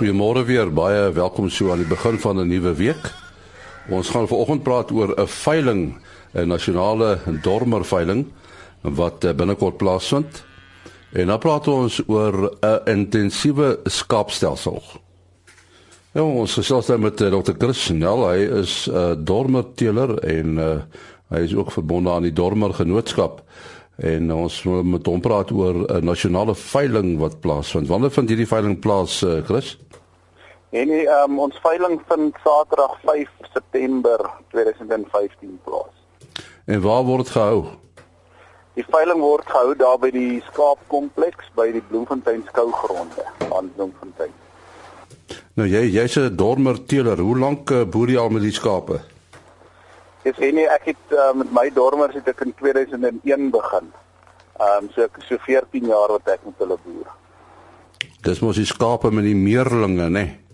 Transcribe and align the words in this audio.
Goeiemôre 0.00 0.46
weer. 0.48 0.70
Baie 0.72 1.10
welkom 1.12 1.50
so 1.52 1.74
aan 1.74 1.82
die 1.82 1.88
begin 1.88 2.16
van 2.18 2.38
'n 2.40 2.48
nuwe 2.48 2.72
week. 2.74 3.12
Ons 3.90 4.08
gaan 4.08 4.28
vanoggend 4.28 4.62
praat 4.62 4.90
oor 4.90 5.12
'n 5.12 5.26
veiling, 5.26 6.00
'n 6.32 6.48
nasionale 6.48 7.18
dormer 7.42 7.84
veiling 7.84 8.26
wat 8.80 9.24
eh, 9.24 9.34
binnekort 9.34 9.76
plaasvind. 9.76 10.44
En 11.12 11.26
dan 11.26 11.38
praat 11.38 11.68
ons 11.68 12.00
oor 12.06 12.56
'n 12.60 12.80
intensiewe 12.84 13.78
skaapstelsel. 13.84 14.82
Ja, 16.12 16.22
ons 16.22 16.54
gesels 16.54 16.86
dan 16.86 17.00
met 17.00 17.20
uh, 17.20 17.28
Dr. 17.28 17.52
Chris 17.58 17.84
Snell. 17.84 18.24
Hy 18.24 18.58
is 18.60 18.88
'n 18.88 18.94
uh, 18.94 19.12
dormerteeler 19.18 20.18
en 20.18 20.58
uh, 20.58 20.80
hy 21.28 21.40
is 21.40 21.54
ook 21.54 21.72
verbonde 21.72 22.10
aan 22.10 22.22
die 22.22 22.32
Dormer 22.32 22.74
Genootskap 22.74 23.42
en 23.96 24.32
ons 24.32 24.62
wil 24.62 24.82
met 24.82 25.06
hom 25.06 25.20
praat 25.20 25.50
oor 25.50 25.74
'n 25.92 26.04
nasionale 26.04 26.54
veiling 26.54 27.18
wat 27.18 27.40
plaasvind. 27.40 27.88
Wanneer 27.88 28.10
vind 28.10 28.28
hierdie 28.28 28.48
veiling 28.48 28.78
plaas, 28.78 29.24
Chris? 29.44 29.76
En 30.70 30.90
um, 30.90 31.38
ons 31.38 31.56
veiling 31.62 31.98
vind 32.06 32.36
Saterdag 32.44 32.98
5 33.02 33.28
September 33.52 34.30
2015 34.48 35.60
plaas. 35.64 35.94
En 36.64 36.80
waar 36.80 37.02
word 37.02 37.24
dit 37.26 37.32
gehou? 37.34 37.64
Die 38.78 38.84
veiling 38.86 39.18
word 39.18 39.48
gehou 39.50 39.74
daar 39.74 39.96
by 39.98 40.12
die 40.14 40.38
skaapkompleks 40.52 41.48
by 41.58 41.72
die 41.74 41.82
Bloemfontein 41.88 42.44
skougronde 42.46 43.24
aan 43.50 43.72
Bloemfontein. 43.74 44.30
Nou 45.58 45.66
jy 45.66 45.82
jy's 45.90 46.14
'n 46.16 46.36
dormer 46.36 46.78
teeler. 46.86 47.18
Hoe 47.18 47.38
lank 47.38 47.70
uh, 47.70 47.82
boer 47.82 48.08
jy 48.08 48.18
al 48.18 48.30
met 48.30 48.42
die 48.42 48.54
skape? 48.54 49.00
Ek 50.22 50.38
sê 50.38 50.52
nee, 50.54 50.68
ek 50.70 50.84
het 50.94 51.16
uh, 51.16 51.32
met 51.34 51.50
my 51.50 51.66
dormers 51.74 52.14
het 52.14 52.28
ek 52.28 52.44
in 52.46 52.54
2001 52.54 53.50
begin. 53.50 53.90
Ehm 54.60 54.84
um, 54.84 54.90
so 54.94 55.02
ek 55.02 55.18
so 55.26 55.34
14 55.34 55.90
jaar 55.90 56.14
wat 56.14 56.30
ek 56.30 56.46
met 56.46 56.54
hulle 56.62 56.78
boer. 56.84 57.10
Dis 58.22 58.38
mos 58.38 58.56
die 58.56 58.70
skape 58.70 59.10
met 59.10 59.24
die 59.24 59.34
meerlinge, 59.34 60.06
né? 60.06 60.08
Nee? 60.08 60.49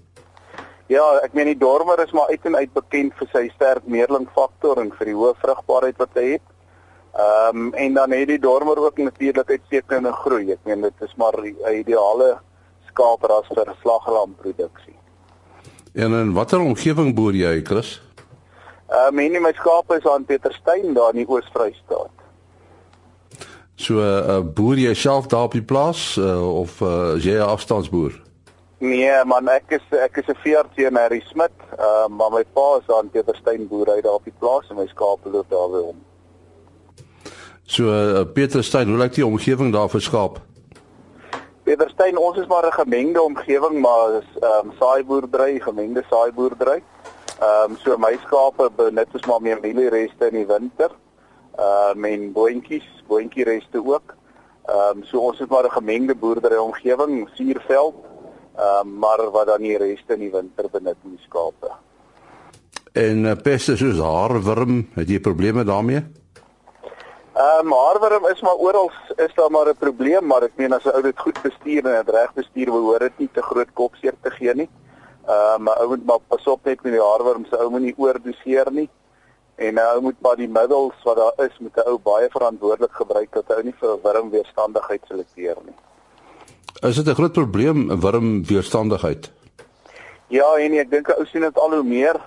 Ja, 0.86 1.02
ek 1.24 1.32
meen 1.34 1.48
die 1.50 1.58
dormer 1.58 1.98
is 2.04 2.12
maar 2.14 2.28
uit 2.30 2.44
en 2.46 2.56
uit 2.56 2.72
bekend 2.72 3.14
vir 3.18 3.28
sy 3.32 3.48
sterk 3.54 3.86
meerlingfaktor 3.90 4.78
en 4.78 4.92
vir 4.94 5.10
die 5.10 5.16
hoë 5.18 5.32
vrugbaarheid 5.42 5.96
wat 5.98 6.14
hy 6.14 6.26
het. 6.36 6.44
Ehm 7.16 7.56
um, 7.56 7.72
en 7.74 7.94
dan 7.94 8.12
het 8.12 8.28
die 8.28 8.38
dormer 8.38 8.78
ook 8.78 8.98
natuurlik 8.98 9.50
uitstekende 9.50 10.12
groei. 10.12 10.52
Ek 10.52 10.60
meen 10.68 10.84
dit 10.86 11.02
is 11.02 11.14
maar 11.16 11.34
'n 11.40 11.78
ideale 11.80 12.36
skaapras 12.86 13.48
vir 13.48 13.74
slaglamproduksie. 13.82 14.94
En 15.94 16.12
in 16.12 16.32
watter 16.32 16.60
omgewing 16.60 17.14
boer 17.14 17.34
jy, 17.34 17.62
Chris? 17.64 18.02
Ehm 18.88 19.18
uh, 19.18 19.24
en 19.24 19.42
my 19.42 19.52
skape 19.52 19.96
is 19.96 20.06
aan 20.06 20.24
Pietersteyn 20.24 20.94
daar 20.94 21.10
in 21.10 21.24
die 21.24 21.28
Oos-Vrystaat. 21.28 22.14
So 23.74 23.94
'n 23.94 24.30
uh, 24.30 24.40
boer 24.54 24.76
jy 24.76 24.94
self 24.94 25.26
daar 25.26 25.42
op 25.42 25.52
die 25.52 25.62
plaas 25.62 26.16
uh, 26.16 26.58
of 26.58 26.80
uh, 26.80 27.18
jy 27.18 27.34
'n 27.34 27.48
afstandsboer? 27.48 28.25
Nee 28.78 29.24
man, 29.24 29.48
ek 29.48 29.70
is 29.78 29.84
ek 29.96 30.18
is 30.20 30.28
'n 30.28 30.36
veearts 30.44 30.76
in 30.76 30.96
Harry 30.96 31.22
Smit. 31.26 31.54
Ehm 31.78 32.12
uh, 32.12 32.16
maar 32.18 32.30
my 32.30 32.44
pa 32.52 32.76
is 32.80 32.94
aan 32.94 33.08
Pietersteyn 33.10 33.68
boer 33.68 33.86
hy 33.94 34.00
daar 34.00 34.20
op 34.20 34.24
die 34.24 34.34
plaas 34.38 34.68
en 34.68 34.76
my 34.76 34.86
skape 34.86 35.30
loop 35.30 35.48
daar 35.50 35.70
weer 35.70 35.86
om. 35.92 35.96
So 37.64 37.88
uh, 37.88 38.24
Pietersteyn, 38.32 38.88
hoe 38.88 38.98
lyk 38.98 39.14
die 39.14 39.26
omgewing 39.26 39.72
daar 39.72 39.88
vir 39.88 40.00
skaap? 40.00 40.40
Pietersteyn, 41.64 42.18
ons 42.18 42.36
is 42.38 42.46
maar 42.46 42.66
'n 42.66 42.72
gemengde 42.72 43.22
omgewing, 43.22 43.80
maar 43.80 44.20
is 44.20 44.30
ehm 44.42 44.68
um, 44.68 44.72
saaiboerdery, 44.78 45.60
gemengde 45.60 46.04
saaiboerdery. 46.10 46.82
Ehm 47.40 47.70
um, 47.70 47.76
so 47.76 47.96
my 47.96 48.18
skape 48.26 48.70
benut 48.76 49.08
ons 49.12 49.26
maar 49.26 49.40
meer 49.40 49.58
mieliereste 49.60 50.28
in 50.28 50.36
die 50.36 50.46
winter. 50.46 50.90
Ehm 51.56 51.96
um, 51.96 52.04
en 52.04 52.32
boontjies, 52.32 53.04
boontjiereste 53.06 53.80
ook. 53.84 54.14
Ehm 54.66 54.98
um, 54.98 55.04
so 55.04 55.18
ons 55.18 55.38
het 55.38 55.48
maar 55.48 55.64
'n 55.64 55.78
gemengde 55.80 56.14
boerdery 56.14 56.56
omgewing, 56.56 57.28
suurveld. 57.34 57.94
Ehm 58.56 58.88
um, 58.88 58.98
maar 58.98 59.30
wat 59.30 59.46
dan 59.46 59.60
die 59.60 59.76
reste 59.76 60.14
in 60.14 60.18
die 60.18 60.30
winter 60.30 60.68
benut 60.72 60.96
in 61.04 61.10
die 61.10 61.24
skape. 61.26 61.72
En 62.92 63.24
uh, 63.24 63.34
peste 63.42 63.74
soos 63.76 63.98
haarwurm, 64.00 64.78
het 64.94 65.10
jy 65.12 65.18
probleme 65.20 65.64
daarmee? 65.64 66.00
Ehm 67.36 67.66
um, 67.66 67.72
haarwurm 67.76 68.24
is 68.30 68.40
maar 68.40 68.56
oral 68.56 68.90
is 69.16 69.34
daar 69.34 69.50
maar 69.50 69.68
'n 69.68 69.76
probleem, 69.78 70.26
maar 70.26 70.42
ek 70.42 70.56
meen 70.56 70.72
as 70.72 70.84
'n 70.84 70.94
ou 70.96 71.02
dit 71.02 71.18
goed 71.18 71.42
bestuur 71.42 71.84
en 71.84 72.04
dit 72.04 72.14
reg 72.14 72.32
bestuur, 72.32 72.70
behoort 72.72 73.00
dit 73.00 73.18
nie 73.18 73.28
te 73.32 73.42
groot 73.42 73.72
kopseer 73.72 74.14
te 74.22 74.30
gee 74.30 74.54
nie. 74.54 74.70
Ehm 75.26 75.34
uh, 75.34 75.58
maar 75.58 75.80
ou 75.80 75.88
moet 75.88 76.06
maar 76.06 76.22
pas 76.28 76.46
op 76.46 76.64
net 76.64 76.82
met 76.82 76.92
die 76.92 77.02
haarworm 77.02 77.44
se 77.44 77.58
ou 77.58 77.70
moenie 77.70 77.94
oordoseer 77.96 78.72
nie. 78.72 78.88
En 79.56 79.74
nou 79.74 79.96
uh, 79.96 80.02
moet 80.02 80.20
maar 80.20 80.36
die 80.36 80.48
middels 80.48 81.02
wat 81.04 81.16
daar 81.16 81.46
is 81.46 81.58
met 81.58 81.76
'n 81.76 81.88
ou 81.88 81.98
baie 81.98 82.28
verantwoordelik 82.30 82.92
gebruik 82.92 83.32
dat 83.32 83.56
hy 83.56 83.62
nie 83.62 83.76
vir 83.80 83.98
wurmweerstandigheid 84.02 85.02
selekteer 85.04 85.56
nie. 85.64 85.76
Is 86.80 86.96
dit 86.96 87.06
'n 87.08 87.14
groot 87.14 87.32
probleem 87.32 88.00
wurmweerstandigheid? 88.00 89.30
Ja, 90.28 90.54
en 90.58 90.72
ek 90.72 90.90
dink 90.90 91.08
ou 91.08 91.24
sien 91.26 91.40
dit 91.40 91.58
al 91.58 91.74
hoe 91.74 91.82
meer. 91.82 92.20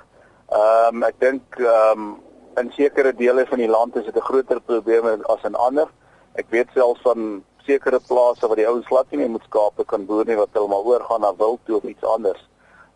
Ehm 0.50 0.96
um, 0.96 1.04
ek 1.04 1.20
dink 1.20 1.44
ehm 1.58 2.00
um, 2.00 2.18
in 2.58 2.72
sekere 2.72 3.14
dele 3.16 3.46
van 3.46 3.58
die 3.58 3.70
land 3.70 3.96
is 3.96 4.06
dit 4.06 4.16
'n 4.16 4.30
groter 4.30 4.62
probleem 4.62 5.06
as 5.24 5.44
in 5.44 5.56
ander. 5.56 5.88
Ek 6.34 6.46
weet 6.50 6.68
selfs 6.74 7.02
van 7.02 7.44
sekere 7.66 8.00
plase 8.08 8.48
waar 8.48 8.56
die 8.56 8.68
ouens 8.68 8.86
glad 8.86 9.06
nie 9.12 9.20
meer 9.20 9.30
met 9.30 9.44
skape 9.44 9.86
kan 9.86 10.06
boer 10.06 10.26
nie 10.26 10.36
wat 10.36 10.50
hulle 10.54 10.68
maar 10.68 10.88
oorgaan 10.92 11.22
na 11.22 11.34
wild 11.38 11.60
toe 11.66 11.76
of 11.78 11.84
iets 11.84 12.04
anders 12.04 12.48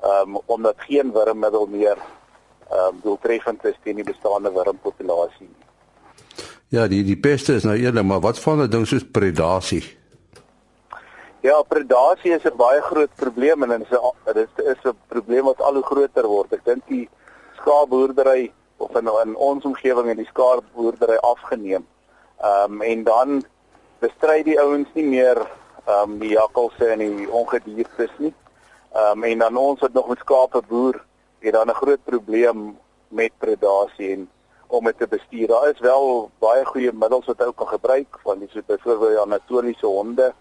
um, 0.03 0.38
omdat 0.46 0.75
geen 0.78 1.12
wurmmiddel 1.12 1.68
meer 1.68 1.97
ehm 2.69 2.88
um, 2.88 3.00
doeltreffend 3.03 3.66
is 3.66 3.78
teen 3.84 3.96
die 3.96 4.03
bestaande 4.08 4.52
wurmpopulasie. 4.52 5.50
Ja, 6.68 6.88
die 6.88 7.03
die 7.03 7.18
peste 7.18 7.53
is 7.53 7.63
nou 7.63 7.75
eerlik, 7.78 8.03
maar 8.03 8.19
wat 8.19 8.40
van 8.40 8.62
'n 8.62 8.69
ding 8.69 8.88
soos 8.88 9.06
predasie? 9.12 9.84
Ja, 11.44 11.58
predasie 11.68 12.31
is 12.31 12.46
'n 12.48 12.56
baie 12.56 12.81
groot 12.81 13.16
probleem 13.16 13.64
en 13.64 13.70
dit 13.70 13.81
is 13.81 13.98
'n 13.98 14.34
dit 14.34 14.50
is 14.56 14.84
'n 14.84 14.98
probleem 15.08 15.44
wat 15.44 15.62
al 15.62 15.74
hoe 15.74 15.84
groter 15.84 16.28
word. 16.28 16.54
Ek 16.54 16.66
dink 16.66 16.84
die 16.88 17.09
skaapboerdery 17.58 18.52
of 18.78 18.96
in, 18.96 19.09
in 19.24 19.36
ons 19.36 19.66
omgewing 19.66 20.08
het 20.08 20.18
die 20.18 20.31
skaapboerdery 20.31 21.16
afgeneem. 21.16 21.88
Ehm 22.40 22.72
um, 22.72 22.81
en 22.81 23.04
dan 23.04 23.44
bestry 24.00 24.44
die 24.44 24.59
ouens 24.59 24.88
nie 24.94 25.04
meer 25.04 25.38
ehm 25.86 26.12
um, 26.12 26.20
die 26.20 26.30
jakkalse 26.30 26.88
en 26.88 27.00
die 27.00 27.31
ongediertes 27.31 28.14
nie. 28.18 28.34
Ehm 28.94 29.12
um, 29.12 29.24
en 29.24 29.40
dan 29.40 29.58
ons 29.58 29.80
wat 29.80 29.94
nog 29.94 30.08
met 30.08 30.20
skape 30.20 30.62
boer, 30.68 31.04
het 31.40 31.54
dan 31.54 31.68
'n 31.68 31.81
groot 31.81 32.04
probleem 32.04 32.80
met 33.08 33.31
predasie 33.38 34.12
en 34.12 34.30
om 34.68 34.86
dit 34.86 34.98
te 34.98 35.08
bestuur. 35.08 35.48
Daar 35.48 35.70
is 35.70 35.80
wel 35.80 36.31
baie 36.40 36.66
goeie 36.66 36.92
middels 36.94 37.25
wat 37.25 37.42
ou 37.42 37.52
kan 37.52 37.68
gebruik, 37.68 38.20
van 38.24 38.40
dis 38.40 38.52
so 38.52 38.62
byvoorbeeld 38.66 39.20
anatoliese 39.20 39.86
honde. 39.86 40.34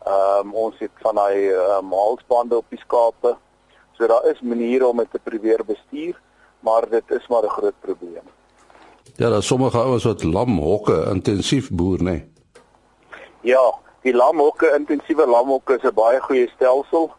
Ehm 0.00 0.46
um, 0.46 0.54
ons 0.54 0.78
het 0.78 0.90
van 1.04 1.14
daai 1.14 1.52
um, 1.52 1.92
halsbande 1.92 2.56
op 2.56 2.64
die 2.68 2.78
skape. 2.78 3.36
So 3.92 4.06
daar 4.06 4.24
is 4.30 4.40
maniere 4.40 4.86
om 4.86 4.96
dit 4.96 5.10
te 5.12 5.20
probeer 5.22 5.64
bestuur, 5.64 6.20
maar 6.60 6.88
dit 6.90 7.10
is 7.10 7.26
maar 7.28 7.44
'n 7.44 7.56
groot 7.58 7.80
probleem. 7.80 8.26
Ja, 9.16 9.28
daar 9.28 9.42
sommige 9.42 9.78
ouens 9.78 10.04
wat 10.04 10.22
lamhokke 10.22 11.06
intensief 11.10 11.70
boer, 11.70 11.98
nê. 11.98 12.02
Nee. 12.02 12.32
Ja, 13.40 13.74
die 14.02 14.14
lamhokke, 14.14 14.74
intensiewe 14.78 15.26
lamhokke 15.26 15.76
is 15.76 15.82
'n 15.82 15.94
baie 15.94 16.20
goeie 16.20 16.48
stelsel. 16.48 17.10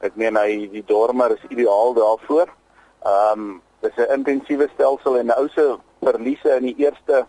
Ek 0.00 0.16
meen 0.16 0.36
hy 0.36 0.68
die 0.72 0.84
dormer 0.86 1.30
is 1.30 1.44
ideaal 1.48 1.94
daarvoor. 1.94 2.48
Ehm 3.02 3.40
um, 3.40 3.62
dis 3.80 3.96
'n 3.96 4.12
intensiewe 4.12 4.68
stelsel 4.74 5.18
en 5.18 5.26
nou 5.26 5.48
se 5.48 5.76
verliese 6.00 6.56
in 6.56 6.62
die 6.62 6.76
eerste 6.76 7.26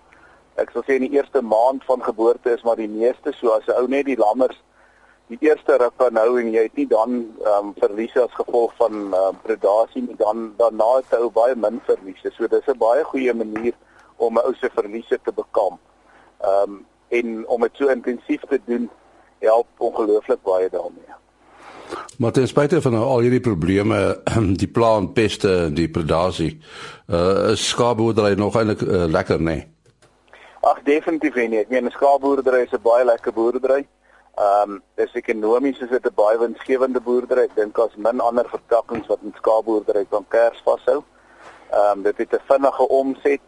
ek 0.56 0.72
sal 0.74 0.84
sê 0.84 0.98
in 1.00 1.08
die 1.08 1.16
eerste 1.16 1.42
maand 1.42 1.86
van 1.88 2.04
geboorte 2.04 2.52
is 2.54 2.64
maar 2.68 2.76
die 2.76 2.90
meeste 2.92 3.32
so 3.40 3.54
as 3.56 3.68
'n 3.68 3.80
ou 3.80 3.88
net 3.88 4.06
die 4.06 4.18
lammers 4.18 4.62
die 5.32 5.48
eerste 5.48 5.78
ruk 5.80 5.94
van 5.98 6.14
nou 6.18 6.40
en 6.42 6.50
jy 6.52 6.66
het 6.68 6.80
nie 6.80 6.88
dan 6.92 7.14
ehm 7.44 7.70
um, 7.70 7.74
verliese 7.80 8.24
as 8.26 8.34
gevolg 8.40 8.74
van 8.80 8.98
ehm 9.00 9.30
um, 9.30 9.38
predasie 9.46 10.04
nie 10.04 10.18
dan 10.20 10.50
daarna 10.60 10.90
het 10.98 11.16
ou 11.20 11.30
baie 11.32 11.56
min 11.56 11.80
verliese. 11.88 12.32
So 12.36 12.48
dis 12.48 12.68
'n 12.68 12.78
baie 12.78 13.04
goeie 13.04 13.34
manier 13.34 13.74
om 14.18 14.34
'n 14.36 14.46
ou 14.46 14.54
se 14.54 14.70
verliese 14.74 15.20
te 15.24 15.32
bekamp. 15.32 15.80
Ehm 16.42 16.72
um, 16.72 16.86
en 17.10 17.48
om 17.48 17.62
dit 17.62 17.72
so 17.74 17.88
intensief 17.88 18.42
te 18.50 18.60
doen 18.66 18.90
help 19.40 19.68
ongelooflik 19.78 20.42
baie 20.44 20.70
daarmee. 20.70 21.16
Maar 22.18 22.32
ten 22.32 22.48
spyte 22.48 22.82
van 22.82 22.94
al 22.96 23.20
hierdie 23.20 23.40
probleme, 23.40 24.22
die 24.64 24.68
plant 24.68 25.14
peste, 25.14 25.74
die 25.74 25.90
predasie, 25.90 26.60
uh 27.08 27.52
is 27.52 27.68
skaapboerdery 27.68 28.34
nog 28.34 28.56
eintlik 28.56 28.82
uh, 28.82 29.06
lekker, 29.06 29.40
nê? 29.40 29.44
Nee? 29.44 29.68
Ag 30.62 30.84
definitief 30.84 31.36
nie. 31.36 31.60
Ek 31.60 31.70
meen 31.70 31.86
'n 31.86 31.92
skaapboerdery 31.92 32.62
is 32.62 32.74
'n 32.74 32.84
baie 32.84 33.06
lekker 33.06 33.34
boerdery. 33.34 33.80
Ehm 33.80 34.01
um, 34.42 34.82
dis 34.96 35.14
ekonomies 35.20 35.80
is 35.80 35.90
dit 35.90 36.06
'n 36.06 36.16
baie 36.16 36.38
winsgewende 36.40 37.02
boerdery. 37.02 37.44
Ek 37.44 37.56
dink 37.56 37.78
as 37.78 37.96
min 37.96 38.20
ander 38.20 38.48
vertakkings 38.50 39.08
wat 39.08 39.22
met 39.22 39.36
skaapboerdery 39.36 40.06
kan 40.10 40.26
kers 40.30 40.62
vashou. 40.66 41.04
Ehm 41.72 41.98
um, 41.98 42.02
dit 42.04 42.18
het 42.18 42.34
'n 42.34 42.48
vinnige 42.48 42.88
omset. 42.88 43.46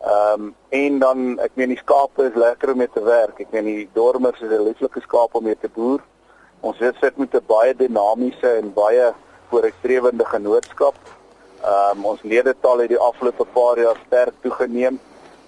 Ehm 0.00 0.42
um, 0.42 0.54
en 0.68 0.98
dan 0.98 1.38
ek 1.38 1.50
meen 1.54 1.68
die 1.68 1.82
skape 1.84 2.24
is 2.24 2.34
lekker 2.34 2.70
om 2.70 2.76
mee 2.76 2.90
te 2.92 3.02
werk. 3.02 3.40
Ek 3.40 3.50
meen 3.50 3.64
die 3.64 3.88
dormers 3.92 4.40
is 4.40 4.50
'n 4.50 4.62
lieflike 4.62 5.00
skaap 5.00 5.34
om 5.34 5.44
mee 5.44 5.58
te 5.60 5.68
boer. 5.68 6.00
Ons 6.60 6.76
sit 6.76 6.96
sit 7.00 7.16
met 7.16 7.34
'n 7.34 7.44
baie 7.46 7.74
dinamiese 7.74 8.56
en 8.56 8.72
baie 8.72 9.12
vooruitstrewende 9.48 10.24
genootskap. 10.24 10.94
Ehm 11.62 11.98
um, 11.98 12.04
ons 12.04 12.22
ledetal 12.22 12.78
het 12.78 12.88
die 12.88 13.04
afgelope 13.10 13.44
paar 13.44 13.78
jaar 13.78 13.98
sterk 14.06 14.34
toegeneem. 14.40 15.00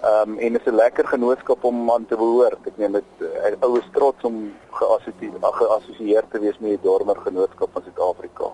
Ehm 0.02 0.30
um, 0.30 0.38
en 0.38 0.52
dit 0.52 0.60
is 0.66 0.72
'n 0.72 0.74
lekker 0.74 1.06
genootskap 1.06 1.64
om 1.64 1.90
aan 1.90 2.06
te 2.06 2.16
behoort. 2.16 2.66
Ek 2.66 2.76
meen 2.76 2.92
dit 2.92 3.10
uh, 3.18 3.54
oues 3.60 3.88
trots 3.92 4.24
om 4.24 4.52
geassosieer 4.70 6.24
te 6.30 6.40
wees 6.40 6.58
met 6.58 6.70
die 6.70 6.82
Dormer 6.82 7.16
Genootskap 7.16 7.68
van 7.72 7.82
Suid-Afrika. 7.82 8.50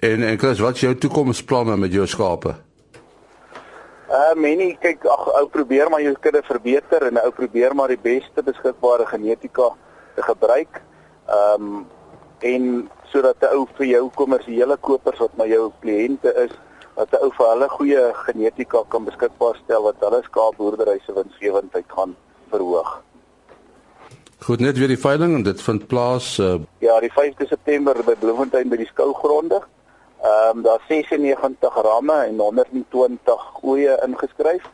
En 0.00 0.22
en 0.22 0.38
Chris, 0.38 0.58
wat 0.58 0.74
is 0.74 0.80
jou 0.80 0.94
toekomsplanne 0.94 1.76
met 1.76 1.92
jou 1.92 2.06
skape? 2.06 2.54
Uh 4.08 4.34
menie 4.34 4.76
kyk 4.80 5.04
ag 5.04 5.28
ou 5.40 5.46
probeer 5.48 5.90
maar 5.90 6.02
jou 6.02 6.14
kudde 6.20 6.42
verbeter 6.42 7.02
en 7.02 7.20
ou 7.22 7.30
probeer 7.30 7.74
maar 7.74 7.88
die 7.88 8.02
beste 8.02 8.42
beskikbare 8.42 9.06
genetika 9.06 9.68
te 10.14 10.22
gebruik. 10.22 10.82
Ehm 11.26 11.62
um, 11.62 11.86
en 12.38 12.90
sodat 13.04 13.36
'n 13.40 13.56
ou 13.56 13.66
vir 13.76 13.86
jou 13.86 14.10
kommersiële 14.14 14.76
kopers 14.76 15.18
wat 15.18 15.36
my 15.36 15.46
jou 15.48 15.72
kliënte 15.80 16.34
is, 16.44 16.52
dat 16.96 17.12
'n 17.12 17.24
ou 17.24 17.30
vir 17.38 17.48
hulle 17.52 17.68
goeie 17.68 18.04
genetika 18.26 18.84
kan 18.88 19.04
beskikbaar 19.04 19.56
stel 19.64 19.82
wat 19.82 20.00
hulle 20.00 20.22
skaapboerdery 20.22 20.98
se 21.04 21.12
winsgewendheid 21.12 21.84
gaan 21.96 22.16
verhoog. 22.50 23.02
Goed 24.46 24.60
net 24.60 24.78
weer 24.78 24.88
die 24.88 25.00
veiling 25.00 25.34
en 25.34 25.42
dit 25.42 25.62
vind 25.62 25.86
plaas 25.86 26.38
uh... 26.38 26.54
ja, 26.78 27.00
die 27.00 27.12
5de 27.12 27.46
September 27.48 27.96
by 28.04 28.14
Bloemfontein 28.20 28.68
by 28.68 28.76
die 28.76 28.88
skougronde. 28.92 29.60
Ehm 30.22 30.56
um, 30.56 30.62
daar 30.62 30.80
96 30.88 31.74
ramme 31.82 32.18
en 32.24 32.38
120 32.38 33.62
oeye 33.62 34.00
ingeskryf. 34.06 34.64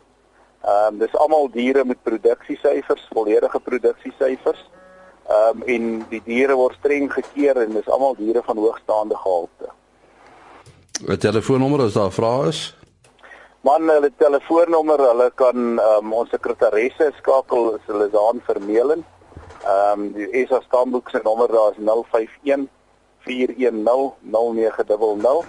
Ehm 0.62 0.94
um, 0.94 0.98
dis 0.98 1.16
almal 1.16 1.50
diere 1.50 1.84
met 1.84 2.02
produksiesyfers, 2.02 3.08
volledige 3.10 3.60
produksiesyfers. 3.60 4.70
Ehm 5.28 5.62
um, 5.62 5.62
en 5.66 6.04
die 6.08 6.22
diere 6.24 6.54
word 6.54 6.78
streng 6.78 7.12
gekeer 7.12 7.62
en 7.66 7.74
dis 7.74 7.88
almal 7.88 8.14
diere 8.18 8.42
van 8.42 8.56
hoogstaande 8.56 9.16
gehalte. 9.16 9.70
'n 11.06 11.18
Telefoonnommer 11.18 11.80
as 11.80 11.92
daar 11.92 12.12
vrae 12.12 12.48
is. 12.48 12.76
Man, 13.62 13.88
hulle 13.88 14.12
telefoonnommer, 14.18 14.98
hulle 14.98 15.30
kan 15.34 15.78
um, 15.78 16.12
ons 16.12 16.30
sekretaresse 16.34 17.12
skakel 17.18 17.74
as 17.74 17.80
hulle 17.86 18.10
daan 18.10 18.40
vermeel. 18.46 18.90
Ehm 18.92 19.02
um, 19.92 20.12
die 20.16 20.46
SA 20.48 20.60
stamboek 20.66 21.10
se 21.10 21.20
nommer 21.22 21.48
daar 21.48 21.70
is 21.70 21.76
051 21.78 22.68
4100900 23.22 25.46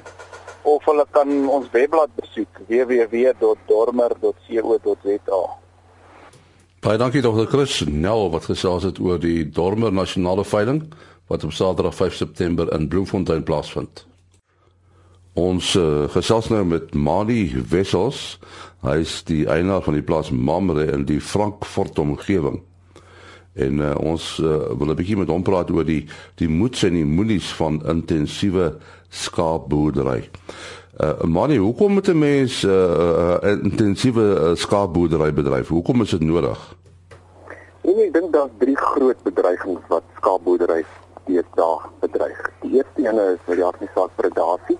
of 0.63 0.85
hulle 0.85 1.05
kan 1.11 1.49
ons 1.49 1.69
webblad 1.71 2.09
besoek 2.15 2.59
www.dormer.co.za. 2.67 5.57
Baie 6.83 6.97
dankie 6.97 7.21
Dr. 7.25 7.45
Chris 7.49 7.83
Nel 7.87 8.29
wat 8.29 8.45
gesels 8.45 8.83
het 8.83 8.99
oor 8.99 9.19
die 9.19 9.49
Dormer 9.49 9.93
Nasionale 9.93 10.45
Veiling 10.45 10.93
wat 11.27 11.43
op 11.43 11.51
Saterdag 11.51 11.95
5 11.95 12.13
September 12.13 12.73
in 12.75 12.87
Bloemfontein 12.87 13.43
plaasvind. 13.43 14.12
Ons 15.33 15.71
uh, 15.75 16.05
gesels 16.13 16.51
nou 16.53 16.61
met 16.65 16.93
Mali 16.93 17.47
Wessels. 17.69 18.37
Hy 18.85 18.99
is 19.01 19.23
die 19.25 19.47
eienaar 19.49 19.81
van 19.81 19.95
die 19.97 20.05
plaas 20.05 20.29
Mamre 20.29 20.85
in 20.93 21.07
die 21.09 21.17
Frankfurt 21.21 21.97
omgewing. 21.99 22.59
En 23.57 23.81
uh, 23.81 23.95
ons 23.97 24.37
uh, 24.41 24.73
wil 24.77 24.93
'n 24.93 24.97
bietjie 24.97 25.17
met 25.17 25.33
hom 25.33 25.41
praat 25.41 25.71
oor 25.73 25.85
die 25.85 26.05
die 26.37 26.49
moeds 26.49 26.83
en 26.83 26.93
die 26.93 27.05
moenies 27.05 27.49
van 27.57 27.81
intensiewe 27.85 28.77
skaapboerdery. 29.09 30.29
Uh 31.01 31.25
Manie, 31.25 31.59
hoekom 31.59 31.97
moet 31.97 32.09
'n 32.09 32.17
mens 32.17 32.61
'n 32.61 32.69
uh, 32.69 33.37
uh, 33.41 33.57
intensiewe 33.63 34.25
uh, 34.37 34.55
skaapboerdery 34.55 35.33
bedryf? 35.33 35.67
Hoekom 35.67 36.01
is 36.01 36.09
dit 36.09 36.21
nodig? 36.21 36.75
En 37.81 37.97
ek 37.97 38.13
dink 38.13 38.33
daar's 38.33 38.53
drie 38.59 38.77
groot 38.77 39.23
bedreigings 39.23 39.81
wat 39.87 40.03
skaapboerdery 40.17 40.85
deesdae 41.25 41.77
bedreig. 41.99 42.49
Die 42.61 42.77
eerste 42.77 43.01
een 43.01 43.17
is 43.33 43.41
vir 43.45 43.55
die 43.55 43.65
aard 43.65 43.79
nie 43.79 43.89
saak 43.95 44.13
predasie. 44.15 44.77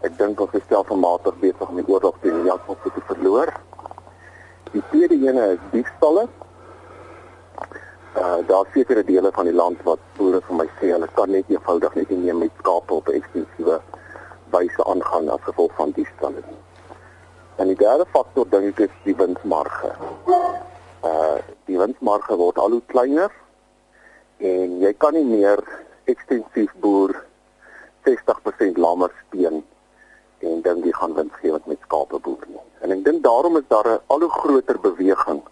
Ek 0.00 0.14
dink 0.16 0.40
ons 0.40 0.54
is 0.56 0.62
stelselmatig 0.64 1.34
besig 1.42 1.66
om 1.68 1.76
die 1.76 1.84
oorlog 1.92 2.14
teen 2.22 2.38
die 2.40 2.48
jaktvoël 2.48 2.92
te 2.94 3.02
verloor. 3.04 3.50
Die 4.72 4.80
tweede 4.88 5.16
een 5.20 5.40
is 5.42 5.64
diefstalle 5.74 6.28
uh 8.20 8.38
daar 8.48 8.66
sekere 8.72 9.04
dele 9.04 9.30
van 9.32 9.44
die 9.46 9.54
land 9.54 9.82
wat 9.84 10.00
boere 10.16 10.40
vir 10.46 10.56
my 10.56 10.64
sê 10.78 10.88
hulle 10.94 11.08
kan 11.18 11.30
net 11.30 11.50
eenvoudig 11.52 11.94
net 11.98 12.10
nie 12.10 12.32
met 12.34 12.56
skape 12.62 12.96
op 12.96 13.10
ekstensiewe 13.12 13.76
wyse 14.54 14.86
aangaan 14.92 15.28
as 15.34 15.44
gevolg 15.44 15.74
van 15.78 15.92
die 15.98 16.06
stalle 16.16 16.40
nie. 16.46 16.58
En 17.60 17.68
die 17.68 17.76
derde 17.82 18.06
faktor 18.14 18.48
dink 18.50 18.72
ek 18.72 18.88
is 18.88 18.96
die 19.04 19.16
winsmarge. 19.20 19.92
Uh 21.04 21.38
die 21.68 21.78
winsmarge 21.78 22.40
word 22.40 22.58
al 22.58 22.78
hoe 22.78 22.86
kleiner 22.94 23.28
en 24.38 24.80
jy 24.80 24.94
kan 24.96 25.14
nie 25.14 25.28
meer 25.28 25.60
ekstensief 26.08 26.72
boer 26.80 27.12
60% 28.08 28.80
lammer 28.80 29.12
speen 29.26 29.60
en 30.40 30.62
dan 30.62 30.80
die 30.80 30.94
gaan 30.94 31.14
winsgewend 31.14 31.66
met 31.66 31.78
skape 31.86 32.18
boer 32.22 32.44
nie. 32.48 32.62
En 32.80 32.90
ek 32.90 33.04
dink 33.04 33.22
daarom 33.24 33.56
is 33.56 33.68
daar 33.68 33.88
'n 33.88 34.00
al 34.06 34.20
hoe 34.20 34.30
groter 34.30 34.80
beweging 34.80 35.42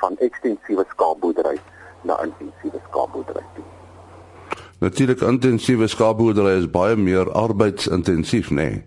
van 0.00 0.16
ekstensiewe 0.18 0.84
skaapboerdery 0.88 1.58
na 2.02 2.22
intensiewe 2.22 2.80
skaapboerdery 2.88 3.44
toe. 3.54 3.64
Natuurlik 4.78 5.20
intensiewe 5.20 5.86
skaapboerdery 5.86 6.58
is 6.58 6.70
baie 6.70 6.96
meer 6.96 7.32
arbeidsintensief, 7.32 8.50
nê? 8.50 8.54
Nee. 8.54 8.84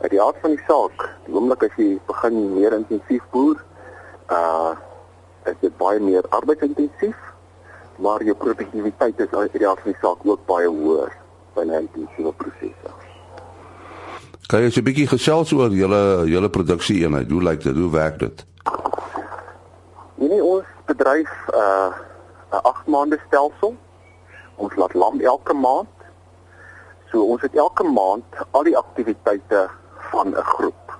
Uit 0.00 0.10
die 0.10 0.22
aard 0.22 0.36
van 0.40 0.50
die 0.50 0.64
saak, 0.66 1.06
die 1.26 1.34
oomblik 1.34 1.62
as 1.62 1.76
jy 1.76 1.98
begin 2.06 2.36
meer 2.54 2.72
intensief 2.72 3.22
boer, 3.30 3.64
uh 4.30 4.74
is 5.44 5.56
dit 5.60 5.74
baie 5.76 6.00
meer 6.00 6.24
arbeidsintensief, 6.28 7.16
maar 8.00 8.22
jou 8.24 8.34
produktiwiteit 8.34 9.18
is 9.20 9.34
uit 9.34 9.52
die 9.52 9.68
aard 9.68 9.82
van 9.84 9.92
die 9.92 10.00
saak 10.00 10.22
ook 10.24 10.46
baie 10.48 10.68
hoër 10.68 11.12
binne 11.54 11.80
intensiewe 11.80 12.32
prosesse. 12.32 13.03
Kan 14.46 14.60
jy 14.60 14.68
'n 14.68 14.84
bietjie 14.84 15.08
gesels 15.08 15.52
oor 15.56 15.72
julle 15.72 16.28
julle 16.28 16.50
produksie 16.50 17.00
eenheid? 17.00 17.30
Hoe 17.30 17.42
lyk 17.42 17.62
dit? 17.62 17.76
Hoe 17.76 17.90
werk 17.90 18.18
dit? 18.18 18.44
Nee, 20.20 20.44
ons 20.44 20.66
bedryf 20.84 21.32
uh 21.48 21.88
'n 22.52 22.60
8 22.62 22.86
maande 22.86 23.18
stelsel. 23.26 23.74
Ons 24.56 24.76
laat 24.76 24.94
lam 24.94 25.20
elke 25.20 25.54
maand. 25.54 25.88
So 27.10 27.24
ons 27.24 27.40
het 27.40 27.54
elke 27.54 27.84
maand 27.84 28.24
al 28.50 28.62
die 28.62 28.76
aktiwiteite 28.76 29.70
van 30.10 30.36
'n 30.36 30.44
groep. 30.54 30.98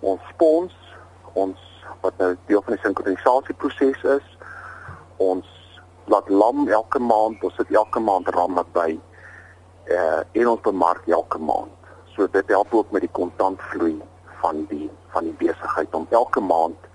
Ons 0.00 0.20
spons, 0.30 0.74
ons 1.32 1.58
wat 2.00 2.12
nou 2.18 2.36
deel 2.46 2.62
van 2.62 2.74
die 2.74 2.82
sinkronisasie 2.82 3.54
is. 4.16 4.26
Ons 5.16 5.46
laat 6.04 6.28
lam 6.28 6.68
elke 6.68 6.98
maand, 6.98 7.42
ons 7.42 7.56
het 7.56 7.70
elke 7.70 8.00
maand 8.00 8.28
ramme 8.28 8.64
by 8.72 8.98
uh 9.90 10.22
en 10.32 10.48
ons 10.48 10.60
bemark 10.60 11.02
elke 11.06 11.38
maand. 11.38 11.75
So 12.16 12.28
dit 12.32 12.48
help 12.48 12.74
ook 12.74 12.90
met 12.90 13.00
die 13.04 13.12
kontantvloei 13.12 14.00
van 14.40 14.66
die 14.68 14.90
van 15.12 15.24
die 15.24 15.34
besigheid 15.38 15.94
om 15.94 16.06
elke 16.10 16.40
maand 16.40 16.88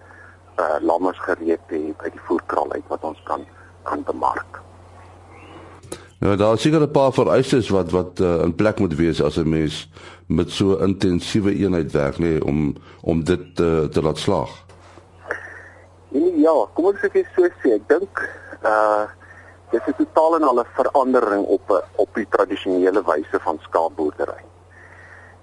uh 0.59 0.77
lammers 0.81 1.19
gereed 1.19 1.61
te 1.69 1.77
hê 1.77 1.93
by 2.01 2.09
die 2.09 2.25
voerkraal 2.25 2.73
uit 2.73 2.87
wat 2.87 3.03
ons 3.03 3.21
kan 3.29 3.45
kan 3.83 4.03
bemark. 4.03 4.61
Nou 6.21 6.35
daar 6.37 6.53
is 6.53 6.61
seker 6.61 6.81
'n 6.81 6.91
paar 6.91 7.13
vereistes 7.13 7.69
wat 7.69 7.91
wat 7.91 8.19
uh, 8.19 8.41
in 8.41 8.55
plek 8.55 8.79
moet 8.79 8.95
wees 8.95 9.21
as 9.21 9.37
'n 9.37 9.49
mens 9.49 9.89
met 10.27 10.51
so 10.51 10.77
intensiewe 10.77 11.53
eenheid 11.53 11.91
werk 11.91 12.17
nê 12.17 12.27
nee, 12.27 12.45
om 12.45 12.75
om 13.01 13.23
dit 13.23 13.59
uh, 13.59 13.83
te 13.83 14.01
laat 14.01 14.17
slaag. 14.17 14.51
Ja, 16.45 16.55
kom 16.73 16.85
ons 16.85 16.99
sê 16.99 17.25
so 17.35 17.47
sê 17.63 17.73
ek 17.73 17.87
dink 17.87 18.29
uh 18.63 19.05
dis 19.71 19.87
'n 19.87 19.97
totaal 19.97 20.35
en 20.35 20.43
al 20.43 20.59
'n 20.59 20.73
verandering 20.73 21.45
op 21.45 21.85
op 21.95 22.09
die 22.13 22.27
tradisionele 22.29 23.01
wyse 23.05 23.39
van 23.39 23.59
skaapboerdery. 23.61 24.50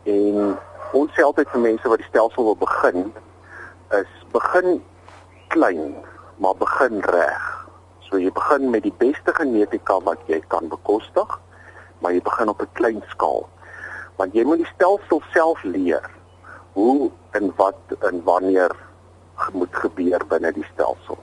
En 0.05 0.59
ons 0.93 1.11
sê 1.15 1.25
altyd 1.25 1.49
vir 1.49 1.61
mense 1.61 1.89
wat 1.89 1.99
die 1.99 2.09
stelsel 2.09 2.45
wil 2.45 2.57
begin 2.57 3.13
is 3.97 4.11
begin 4.33 4.83
klein, 5.49 5.97
maar 6.37 6.57
begin 6.61 7.01
reg. 7.01 7.45
So 8.07 8.21
jy 8.21 8.33
begin 8.33 8.71
met 8.71 8.83
die 8.83 8.95
beste 9.01 9.33
genetika 9.37 9.99
wat 10.05 10.21
jy 10.29 10.41
kan 10.53 10.69
bekostig, 10.69 11.39
maar 12.01 12.13
jy 12.13 12.23
begin 12.23 12.49
op 12.49 12.63
'n 12.63 12.73
klein 12.73 13.03
skaal. 13.09 13.49
Want 14.17 14.35
jy 14.35 14.45
moet 14.45 14.59
die 14.59 14.73
stelsel 14.75 15.23
self 15.33 15.63
leer 15.63 16.11
hoe 16.73 17.11
en 17.31 17.53
wat 17.57 17.81
en 18.01 18.23
wanneer 18.25 18.71
moet 19.53 19.75
gebeur 19.75 20.23
binne 20.29 20.53
die 20.53 20.67
stelsel. 20.73 21.19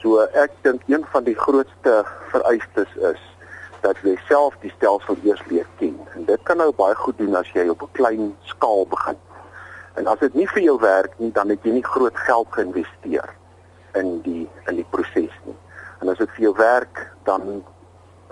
So 0.00 0.22
ek 0.34 0.52
dink 0.62 0.82
een 0.86 1.04
van 1.12 1.24
die 1.24 1.34
grootste 1.34 2.04
vereistes 2.30 2.94
is 2.96 3.22
dat 3.80 3.96
jy 4.02 4.16
self 4.28 4.54
die 4.60 4.72
stelsel 4.76 5.16
eers 5.22 5.42
leer 5.46 5.66
ken. 5.78 5.96
En 6.14 6.24
dit 6.24 6.42
kan 6.42 6.56
nou 6.56 6.72
baie 6.76 6.94
goed 6.94 7.18
doen 7.18 7.34
as 7.34 7.50
jy 7.54 7.68
op 7.68 7.82
'n 7.82 7.92
klein 7.92 8.36
skaal 8.42 8.86
begin. 8.86 9.16
En 9.94 10.06
as 10.06 10.18
dit 10.18 10.34
nie 10.34 10.48
vir 10.48 10.62
jou 10.62 10.78
werk 10.80 11.18
nie, 11.18 11.32
dan 11.32 11.48
het 11.48 11.58
jy 11.62 11.70
nie 11.70 11.84
groot 11.84 12.16
geld 12.16 12.46
geïnvesteer 12.50 13.28
in 13.94 14.20
die 14.22 14.48
in 14.66 14.76
die 14.76 14.86
proses 14.90 15.34
nie. 15.44 15.56
En 16.00 16.08
as 16.08 16.18
dit 16.18 16.30
vir 16.30 16.42
jou 16.42 16.54
werk, 16.56 17.12
dan 17.24 17.64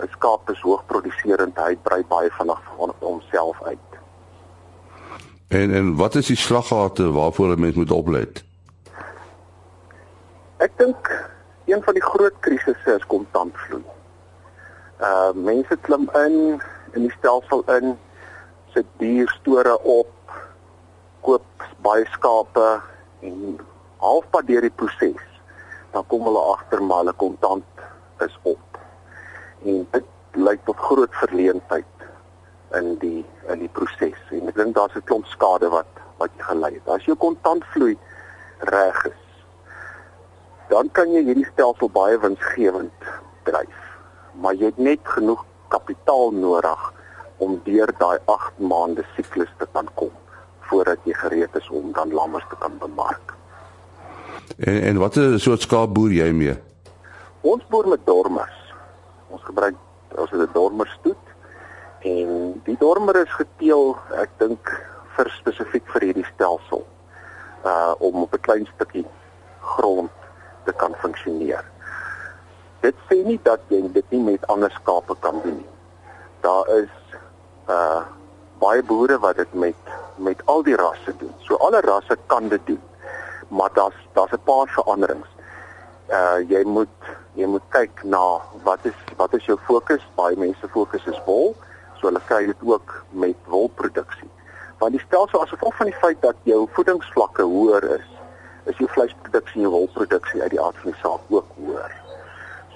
is 0.03 0.11
skaap 0.11 0.49
is 0.49 0.61
hoogproduserend, 0.61 1.57
hy 1.57 1.75
brei 1.75 2.03
baie 2.03 2.31
vinnig 2.31 2.61
van 2.77 2.93
homself 2.99 3.63
uit. 3.63 3.79
En 5.47 5.73
en 5.73 5.95
wat 5.95 6.15
is 6.15 6.27
die 6.27 6.39
slaggate 6.39 7.11
waarvoor 7.11 7.55
'n 7.55 7.59
mens 7.59 7.75
moet 7.75 7.91
oplet? 7.91 8.43
Ek 10.57 10.71
dink 10.77 11.29
een 11.65 11.83
van 11.83 11.93
die 11.93 12.03
groot 12.03 12.33
krisisse 12.39 12.95
is 12.95 13.05
kontantvloei. 13.05 13.96
Uh 14.99 15.31
mense 15.33 15.77
klim 15.85 16.09
in 16.25 16.61
in 16.93 17.01
die 17.05 17.13
stelsel 17.17 17.63
in, 17.77 17.97
sit 18.73 18.85
duur 18.97 19.29
store 19.39 19.77
op 19.83 20.13
koop 21.21 21.65
baie 21.85 22.05
skape 22.15 22.81
en 23.21 23.59
halfpad 24.01 24.47
deur 24.47 24.61
die 24.61 24.73
proses 24.73 25.27
dan 25.91 26.05
kom 26.07 26.25
hulle 26.27 26.41
agter 26.53 26.83
maar 26.83 27.03
hulle 27.03 27.13
kontant 27.13 27.85
is 28.25 28.37
op. 28.41 28.79
En 29.63 29.87
dit 29.91 30.05
lei 30.31 30.57
tot 30.65 30.77
groot 30.89 31.13
verleentheid 31.21 32.05
in 32.77 32.95
die 33.01 33.25
in 33.47 33.63
die 33.63 33.71
proses. 33.79 34.19
En 34.35 34.51
ek 34.51 34.59
dink 34.59 34.75
daar's 34.75 34.95
'n 34.95 35.07
klomp 35.09 35.25
skade 35.25 35.69
wat 35.73 35.89
wat 36.17 36.31
jy 36.37 36.43
gelei 36.43 36.73
het. 36.73 36.87
As 36.89 37.05
jou 37.05 37.15
kontantvloei 37.15 37.97
reg 38.59 39.05
is, 39.05 39.25
dan 40.69 40.89
kan 40.91 41.11
jy 41.13 41.23
hierdie 41.23 41.49
stelsel 41.53 41.89
baie 41.89 42.19
winsgewend 42.19 43.09
dryf. 43.43 43.86
Maar 44.41 44.53
jy 44.53 44.65
het 44.65 44.77
net 44.77 44.99
genoeg 45.03 45.45
kapitaal 45.67 46.31
nodig 46.31 46.93
om 47.37 47.59
deur 47.63 47.91
daai 47.97 48.17
8 48.25 48.59
maande 48.59 49.05
siklus 49.15 49.51
te 49.57 49.67
kan 49.71 49.89
kom 49.93 50.13
voordat 50.69 50.99
jy 51.07 51.13
gereed 51.13 51.55
is 51.55 51.69
om 51.69 51.91
dan 51.95 52.11
lammers 52.11 52.45
te 52.49 52.57
kan 52.59 52.77
bemark. 52.79 53.33
En 54.57 54.81
en 54.81 54.97
watter 54.97 55.39
soort 55.39 55.61
skaap 55.61 55.93
boer 55.93 56.11
jy 56.11 56.31
mee? 56.35 56.55
Ons 57.41 57.63
boer 57.71 57.87
met 57.87 58.03
dormers. 58.05 58.57
Ons 59.29 59.43
gebruik 59.43 59.75
ons 60.17 60.31
het 60.31 60.41
'n 60.41 60.53
dormerstoet 60.53 61.25
en 61.99 62.61
die 62.63 62.77
dormer 62.79 63.15
is 63.15 63.33
geteel, 63.33 63.97
ek 64.15 64.29
dink 64.37 64.71
vir 65.15 65.29
spesifiek 65.39 65.87
vir 65.93 66.01
hierdie 66.01 66.29
stelsel 66.33 66.85
uh 67.65 67.93
om 67.99 68.21
op 68.21 68.33
'n 68.33 68.45
klein 68.47 68.67
stukkie 68.75 69.05
grond 69.59 70.11
te 70.65 70.73
kan 70.73 70.95
funksioneer. 70.95 71.65
Dit 72.87 72.99
sê 73.09 73.17
nie 73.25 73.39
dat 73.43 73.59
jy 73.67 73.81
dit 73.91 74.13
nie 74.15 74.21
met 74.23 74.45
ander 74.53 74.71
skape 74.71 75.15
kan 75.19 75.41
doen 75.43 75.57
nie. 75.59 75.71
Daar 76.45 76.69
is 76.77 76.93
uh 77.73 78.03
baie 78.61 78.83
boere 78.89 79.17
wat 79.21 79.35
dit 79.37 79.57
met 79.63 79.89
met 80.27 80.39
al 80.53 80.63
die 80.63 80.75
rasse 80.79 81.11
doen. 81.19 81.33
So 81.47 81.59
alle 81.65 81.81
rasse 81.83 82.15
kan 82.31 82.47
dit 82.53 82.63
doen. 82.69 82.79
Maar 83.49 83.73
daar's 83.73 83.99
daar's 84.13 84.31
'n 84.31 84.45
paar 84.45 84.71
veranderings. 84.77 85.27
Uh 86.09 86.39
jy 86.53 86.63
moet 86.63 87.11
jy 87.33 87.45
moet 87.45 87.67
kyk 87.69 88.03
na 88.03 88.23
wat 88.63 88.79
is 88.85 88.97
wat 89.17 89.33
is 89.33 89.45
jou 89.45 89.59
fokus? 89.67 90.07
Baie 90.15 90.37
mense 90.37 90.67
fokus 90.67 91.05
is 91.05 91.21
wol, 91.25 91.55
so 91.99 92.07
hulle 92.07 92.23
kry 92.31 92.45
dit 92.45 92.61
ook 92.63 93.03
met 93.09 93.35
wolproduksie. 93.45 94.31
Want 94.79 94.91
die 94.91 95.05
stelsel 95.07 95.41
as 95.41 95.49
gevolg 95.49 95.75
van 95.75 95.91
die 95.91 95.99
feit 95.99 96.21
dat 96.21 96.35
jou 96.43 96.67
voedingsvlakke 96.71 97.43
hoër 97.43 97.83
is, 97.99 98.09
is 98.63 98.77
jou 98.77 98.89
vleisproduksie 98.89 99.55
en 99.55 99.69
jou 99.69 99.73
wolproduksie 99.79 100.41
uit 100.41 100.51
die 100.51 100.61
aard 100.61 100.77
van 100.77 100.91
die 100.91 100.99
saak 101.01 101.21
ook 101.29 101.45
hoër. 101.55 102.06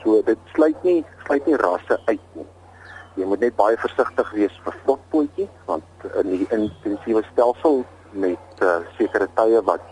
So 0.04 0.22
dit 0.26 0.40
sluit 0.56 0.84
nie 0.84 1.06
sluit 1.26 1.46
nie 1.46 1.58
rasse 1.62 1.98
uit 2.06 2.36
nie. 2.36 2.48
Jy 3.20 3.26
moet 3.28 3.44
net 3.44 3.56
baie 3.56 3.78
versigtig 3.78 4.30
wees 4.34 4.54
vir 4.66 4.78
vlotpotjie 4.86 5.48
want 5.68 6.06
in 6.24 6.32
die 6.32 6.48
intensiewe 6.50 7.24
stelsel 7.32 7.84
met 8.12 8.64
uh, 8.64 8.80
sekere 8.98 9.28
tye 9.38 9.62
wat 9.68 9.84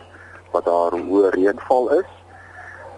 wat 0.54 0.66
daar 0.66 0.96
hoë 0.98 1.30
reënval 1.36 1.92
is, 2.00 2.14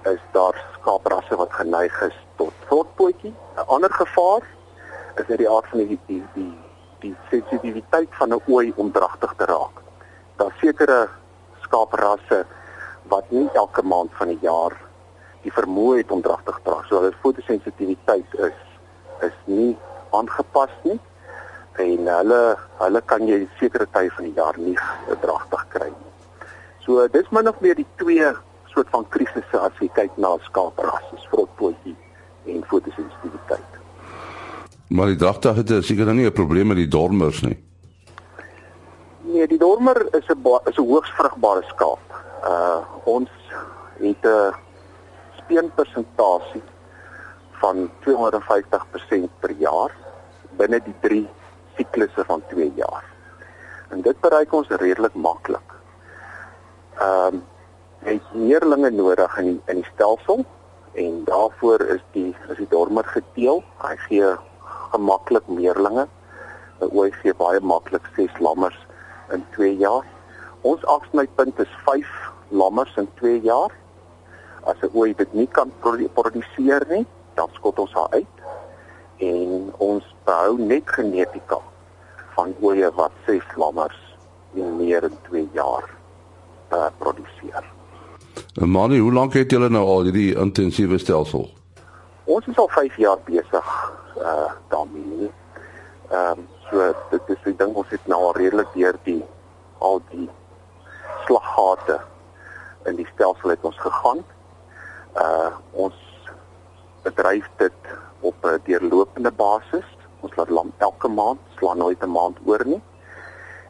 is 0.08 0.22
daar 0.32 0.56
skaaprasse 0.78 1.36
wat 1.36 1.52
geneig 1.52 1.98
is 2.08 2.16
tot 2.40 2.54
vlotpotjie. 2.70 3.34
'n 3.34 3.68
Ander 3.68 3.92
gevaar 3.92 4.46
is 5.20 5.28
net 5.28 5.42
die 5.44 5.50
aard 5.50 5.68
van 5.72 5.84
die 5.84 6.00
die 6.08 6.24
die 6.36 6.54
die 7.02 7.16
sensitiwiteit 7.30 8.10
van 8.20 8.34
'n 8.34 8.42
ooi 8.48 8.74
om 8.76 8.92
dragtig 8.92 9.34
te 9.38 9.46
raak. 9.46 9.84
Daar 10.38 10.54
sekere 10.62 11.10
skaaprasse 11.62 12.46
wat 13.10 13.32
nie 13.32 13.50
elke 13.54 13.82
maand 13.82 14.12
van 14.14 14.28
die 14.28 14.40
jaar 14.42 14.78
die 15.44 15.54
vermoë 15.54 16.02
het 16.02 16.12
om 16.12 16.22
dragtig 16.22 16.60
te 16.64 16.70
raak. 16.70 16.86
So 16.90 17.00
hulle 17.00 17.14
fotosensitiwiteit 17.22 18.38
is 18.50 18.60
is 19.22 19.38
nie 19.46 19.78
aangepas 20.18 20.72
nie 20.84 21.00
en 21.82 22.08
hulle 22.08 22.40
hulle 22.82 23.02
kan 23.06 23.28
jy 23.28 23.42
sekere 23.60 23.88
tye 23.96 24.12
van 24.16 24.28
die 24.28 24.36
jaar 24.36 24.58
nie 24.58 24.78
dragtig 25.22 25.66
kry 25.74 25.90
nie. 25.90 26.14
So 26.86 27.08
dis 27.08 27.30
min 27.32 27.48
of 27.48 27.60
meer 27.62 27.76
die 27.76 27.88
twee 28.02 28.32
soort 28.74 28.90
van 28.94 29.06
krisisse 29.14 29.60
as 29.60 29.76
jy 29.80 29.90
kyk 29.96 30.16
na 30.18 30.38
skaaprasse, 30.48 31.20
vrotpotjie 31.32 31.96
en 32.52 32.64
fotosensitiwiteit. 32.70 33.80
Maar 34.92 35.14
die 35.14 35.20
dragtig 35.20 35.62
het 35.62 35.76
seker 35.86 36.06
dan 36.06 36.16
nie 36.16 36.26
'n 36.26 36.34
probleem 36.34 36.68
met 36.68 36.78
die 36.78 36.88
dormers 36.88 37.42
nie. 37.42 37.58
Nee, 39.22 39.48
die 39.48 39.58
dormer 39.58 40.08
is 40.16 40.28
'n 40.28 40.40
is 40.66 40.78
'n 40.78 40.88
hoogs 40.88 41.12
vrugbare 41.16 41.64
skaap. 41.64 42.04
Uh 42.44 42.82
ons 43.04 43.30
het 44.00 44.26
'n 44.26 44.54
speenpersentasie 45.44 46.64
van 47.62 47.90
250% 48.08 49.30
per 49.40 49.54
jaar 49.62 49.94
binne 50.58 50.80
die 50.86 50.96
3 51.02 51.22
siklusse 51.78 52.26
van 52.26 52.44
2 52.50 52.72
jaar. 52.76 53.06
En 53.92 54.02
dit 54.02 54.20
bereik 54.22 54.54
ons 54.54 54.70
redelik 54.82 55.16
maklik. 55.16 55.78
Ehm 57.00 57.36
um, 57.36 57.44
jy 58.02 58.16
het 58.18 58.30
meerlinge 58.34 58.90
nodig 58.90 59.36
in 59.38 59.46
die, 59.46 59.60
in 59.70 59.84
die 59.84 59.90
stelsel 59.92 60.40
en 60.98 61.20
daarvoor 61.28 61.84
is 61.96 62.02
die 62.16 62.32
is 62.50 62.58
die 62.58 62.70
dormer 62.72 63.06
geteel. 63.06 63.62
Hy 63.84 63.94
gee 64.08 64.32
gemaklik 64.94 65.46
meerlinge. 65.48 66.08
Ooi 66.90 67.12
gee 67.20 67.36
baie 67.38 67.62
maklik 67.62 68.10
6 68.16 68.40
lammers 68.40 68.80
in 69.36 69.46
2 69.54 69.76
jaar. 69.84 70.08
Ons 70.66 70.86
afsnypunt 70.86 71.62
is 71.62 71.78
5 71.86 72.10
lammers 72.50 72.98
in 72.98 73.08
2 73.22 73.38
jaar. 73.46 73.76
As 74.64 74.78
'n 74.82 74.90
ooi 74.94 75.14
dit 75.16 75.34
nie 75.34 75.48
kan 75.48 75.72
produseer 75.80 76.86
nie, 76.90 77.06
dan 77.36 77.50
skot 77.54 77.80
ons 77.80 77.94
haar 77.94 78.10
uit 78.10 78.36
en 79.18 79.74
ons 79.78 80.16
behou 80.26 80.58
net 80.58 80.90
genetika 80.90 81.60
van 82.36 82.54
ooe 82.60 82.92
wat 82.96 83.12
6 83.26 83.44
lammers 83.56 84.00
in 84.54 84.78
meer 84.78 85.04
as 85.04 85.18
2 85.30 85.50
jaar 85.54 85.86
uh, 86.74 86.88
produseer. 86.98 87.64
En 88.62 88.70
Manie, 88.70 89.02
hoe 89.02 89.14
lank 89.14 89.34
het 89.34 89.52
julle 89.52 89.70
nou 89.70 89.84
al 89.88 90.04
hierdie 90.10 90.36
intensiewe 90.36 90.98
stelsel? 90.98 91.50
Ons 92.24 92.48
is 92.48 92.58
al 92.58 92.68
5 92.68 92.98
jaar 92.98 93.20
besig 93.26 93.70
uh 94.18 94.52
daarmee. 94.70 95.32
Ehm 96.12 96.40
um, 96.40 96.48
so 96.70 96.94
dit 97.10 97.30
is 97.36 97.50
ek 97.52 97.58
dink 97.60 97.78
ons 97.78 97.90
het 97.90 98.08
nou 98.08 98.20
al 98.28 98.36
redelik 98.38 98.68
deur 98.74 98.98
die 99.04 99.24
al 99.80 100.02
die 100.12 100.30
slaggate 101.26 102.00
in 102.86 102.96
die 103.00 103.08
stelsel 103.14 103.54
het 103.56 103.66
ons 103.68 103.80
gegaan. 103.80 104.24
Uh 105.16 105.52
ons 105.72 105.96
bedryf 107.04 107.50
dit 107.58 107.74
op 108.20 108.36
'n 108.46 108.62
deurlopende 108.64 109.32
basis. 109.32 109.88
Ons 110.20 110.36
laat 110.36 110.50
lam 110.50 110.72
elke 110.78 111.08
maand, 111.08 111.40
slaan 111.58 111.78
nooit 111.78 112.04
'n 112.04 112.12
maand 112.12 112.38
oor 112.46 112.66
nie. 112.66 112.82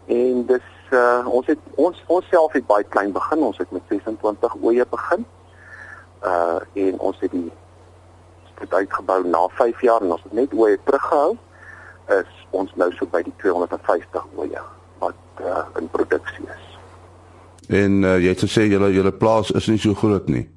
En 0.05 0.45
dis 0.45 0.67
uh 0.91 1.27
ons 1.27 1.45
het 1.45 1.59
ons 1.75 2.03
ons 2.07 2.27
self 2.29 2.51
het 2.51 2.65
baie 2.65 2.83
klein 2.83 3.11
begin. 3.11 3.39
Ons 3.39 3.57
het 3.57 3.71
met 3.71 3.81
26 3.89 4.55
oeye 4.61 4.85
begin. 4.89 5.25
Uh 6.23 6.59
en 6.73 6.99
ons 6.99 7.19
het 7.19 7.31
die 7.31 7.51
het 8.61 8.73
uitgebou 8.73 9.27
na 9.27 9.47
5 9.47 9.81
jaar 9.81 10.01
en 10.01 10.11
ons 10.11 10.23
het 10.23 10.33
net 10.33 10.53
oeye 10.53 10.79
teruggehou 10.83 11.37
is 12.07 12.47
ons 12.49 12.71
nou 12.75 12.91
so 12.93 13.05
by 13.05 13.21
die 13.23 13.33
250 13.37 14.25
oeye 14.37 14.61
wat 14.99 15.41
uh 15.41 15.65
in 15.79 15.89
produksie 15.89 16.45
is. 16.45 16.65
En 17.67 18.03
uh, 18.03 18.17
jy 18.19 18.33
het 18.33 18.43
gesê 18.43 18.67
julle 18.67 18.91
julle 18.91 19.11
plaas 19.11 19.51
is 19.51 19.67
nie 19.67 19.79
so 19.79 19.93
groot 19.93 20.27
nie. 20.27 20.49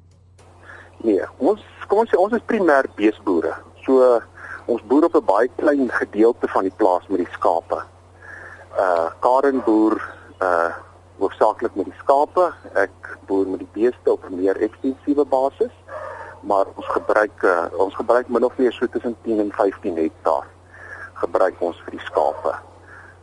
Nee, 1.05 1.21
ons 1.37 1.61
kom 1.85 2.01
ons 2.01 2.09
sê 2.09 2.17
ons 2.17 2.33
is 2.33 2.45
primêr 2.49 2.87
beesboere. 2.97 3.53
So 3.85 4.01
ons 4.71 4.85
boer 4.89 5.05
op 5.05 5.17
'n 5.19 5.25
baie 5.25 5.49
klein 5.59 5.91
gedeelte 6.01 6.47
van 6.47 6.63
die 6.63 6.77
plaas 6.79 7.05
met 7.07 7.21
die 7.21 7.33
skape. 7.37 7.79
Uh 8.85 9.09
Karen 9.25 9.61
boer 9.67 10.01
uh 10.41 10.71
hoofsaaklik 11.19 11.75
met 11.75 11.85
die 11.85 11.99
skape. 12.01 12.53
Ek 12.73 13.17
boer 13.27 13.47
met 13.47 13.59
die 13.59 13.73
beeste 13.77 14.11
op 14.11 14.25
'n 14.25 14.41
meer 14.41 14.57
ekstensiewe 14.57 15.25
basis. 15.25 15.73
Maar 16.41 16.65
ons 16.75 16.87
gebruik 16.87 17.43
uh, 17.43 17.65
ons 17.77 17.95
gebruik 17.95 18.27
min 18.29 18.43
of 18.43 18.57
meer 18.57 18.71
so 18.71 18.87
tussen 18.87 19.15
10 19.23 19.39
en 19.39 19.51
15 19.51 19.97
hektaar 19.97 20.45
gebruik 21.13 21.55
ons 21.59 21.81
vir 21.85 21.91
die 21.91 22.05
skape. 22.09 22.53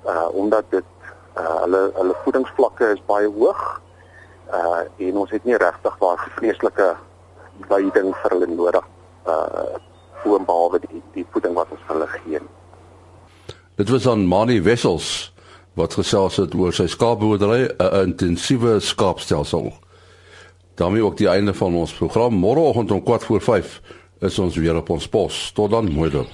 Uh 0.06 0.28
omdat 0.32 0.64
dit 0.70 0.90
uh 1.36 1.60
hulle 1.60 1.90
hulle 1.94 2.14
voedingsvlakke 2.24 2.92
is 2.92 3.06
baie 3.06 3.28
hoog. 3.28 3.80
Uh 4.52 4.82
en 4.96 5.16
ons 5.16 5.30
het 5.30 5.44
nie 5.44 5.56
regtig 5.56 5.96
waar 5.98 6.30
vreeslike 6.36 6.96
veiding 7.68 8.14
vir 8.22 8.30
hulle 8.36 8.46
nodig 8.54 8.84
uh 9.26 9.78
oom 10.24 10.44
behalwe 10.46 10.78
die 10.78 11.00
die 11.14 11.24
voeding 11.34 11.54
wat 11.58 11.70
ons 11.74 11.80
vir 11.86 11.96
hulle 11.96 12.10
gee. 12.12 12.40
Dit 13.76 13.88
was 13.90 14.06
aan 14.06 14.26
Mani 14.26 14.60
Wessels 14.62 15.32
wat 15.74 15.96
gesels 15.98 16.36
het 16.36 16.54
oor 16.54 16.72
sy 16.72 16.86
skaapboerdery, 16.86 17.62
'n 17.78 18.02
intensiewe 18.08 18.80
skaapstelsel. 18.80 19.72
daarmee 20.74 21.04
ook 21.04 21.16
die 21.16 21.28
einde 21.28 21.54
van 21.54 21.74
ons 21.74 21.92
program. 21.92 22.34
Môreoggend 22.34 22.90
om 22.90 23.02
4 23.04 23.20
voor 23.20 23.40
5 23.40 23.80
is 24.18 24.38
ons 24.38 24.56
weer 24.56 24.76
op 24.76 24.88
ons 24.88 25.08
pos. 25.08 25.50
Tot 25.54 25.70
dan, 25.70 25.92
mooi 25.92 26.10
dop. 26.10 26.28